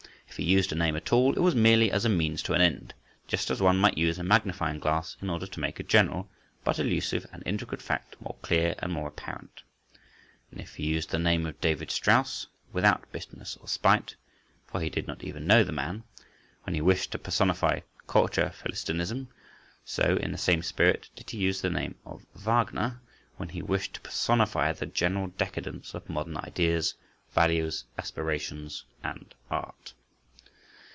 [0.31, 2.61] If he used a name at all, it was merely as a means to an
[2.61, 2.93] end,
[3.27, 6.29] just as one might use a magnifying glass in order to make a general,
[6.63, 9.61] but elusive and intricate fact more clear and more apparent,
[10.49, 14.15] and if he used the name of David Strauss, without bitterness or spite
[14.65, 16.05] (for he did not even know the man),
[16.63, 19.27] when he wished to personify Culture Philistinism,
[19.83, 23.01] so, in the same spirit, did he use the name of Wagner,
[23.35, 26.95] when he wished to personify the general decadence of modern ideas,
[27.33, 29.93] values, aspirations and Art.